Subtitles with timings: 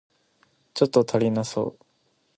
[0.73, 1.85] ちょっと足りなそう